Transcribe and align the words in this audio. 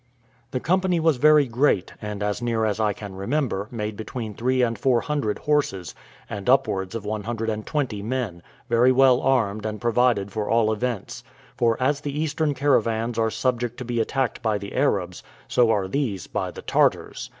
The 0.49 0.59
company 0.59 0.99
was 0.99 1.17
very 1.17 1.45
great, 1.47 1.93
and, 2.01 2.23
as 2.23 2.41
near 2.41 2.65
as 2.65 2.79
I 2.79 2.91
can 2.91 3.15
remember, 3.15 3.67
made 3.69 3.95
between 3.95 4.33
three 4.33 4.63
and 4.63 4.75
four 4.75 5.01
hundred 5.01 5.37
horses, 5.37 5.93
and 6.27 6.49
upwards 6.49 6.95
of 6.95 7.05
one 7.05 7.25
hundred 7.25 7.51
and 7.51 7.67
twenty 7.67 8.01
men, 8.01 8.41
very 8.67 8.91
well 8.91 9.21
armed 9.21 9.63
and 9.63 9.79
provided 9.79 10.31
for 10.31 10.49
all 10.49 10.73
events; 10.73 11.23
for 11.55 11.77
as 11.79 12.01
the 12.01 12.19
Eastern 12.19 12.55
caravans 12.55 13.19
are 13.19 13.29
subject 13.29 13.77
to 13.77 13.85
be 13.85 13.99
attacked 14.01 14.41
by 14.41 14.57
the 14.57 14.73
Arabs, 14.73 15.21
so 15.47 15.69
are 15.69 15.87
these 15.87 16.25
by 16.25 16.49
the 16.49 16.63
Tartars. 16.63 17.29